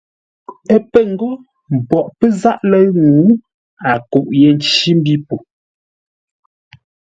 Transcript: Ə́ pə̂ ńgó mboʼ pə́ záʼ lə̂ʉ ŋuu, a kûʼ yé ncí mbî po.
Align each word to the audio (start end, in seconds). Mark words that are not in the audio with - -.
Ə́ 0.73 0.79
pə̂ 0.91 1.01
ńgó 1.11 1.29
mboʼ 1.75 2.05
pə́ 2.17 2.29
záʼ 2.41 2.59
lə̂ʉ 2.69 2.85
ŋuu, 3.01 3.29
a 3.89 3.91
kûʼ 4.11 4.27
yé 4.39 4.49
ncí 4.57 4.89
mbî 4.99 5.15
po. 5.27 5.35